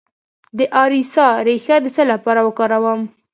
د 0.57 0.59
اریسا 0.83 1.27
ریښه 1.47 1.75
د 1.81 1.85
څه 1.95 2.03
لپاره 2.11 2.41
وکاروم؟ 2.47 3.01